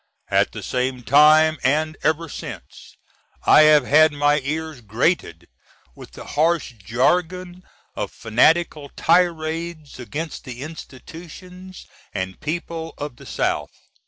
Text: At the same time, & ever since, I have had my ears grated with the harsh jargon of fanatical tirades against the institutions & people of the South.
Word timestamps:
At 0.29 0.51
the 0.51 0.63
same 0.63 1.03
time, 1.03 1.59
& 1.61 1.63
ever 2.03 2.27
since, 2.27 2.97
I 3.45 3.61
have 3.69 3.85
had 3.85 4.11
my 4.11 4.39
ears 4.39 4.81
grated 4.81 5.47
with 5.93 6.13
the 6.13 6.25
harsh 6.25 6.73
jargon 6.79 7.61
of 7.95 8.09
fanatical 8.11 8.89
tirades 8.95 9.99
against 9.99 10.43
the 10.43 10.63
institutions 10.63 11.85
& 12.15 12.39
people 12.41 12.95
of 12.97 13.17
the 13.17 13.27
South. 13.27 13.69